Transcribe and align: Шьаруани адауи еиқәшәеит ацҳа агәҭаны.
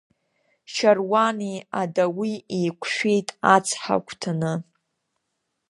Шьаруани 0.73 1.55
адауи 1.81 2.33
еиқәшәеит 2.57 3.29
ацҳа 3.53 3.95
агәҭаны. 3.99 4.53